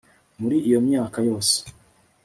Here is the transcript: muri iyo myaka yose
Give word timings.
muri 0.39 0.57
iyo 0.67 0.79
myaka 0.87 1.19
yose 1.29 1.55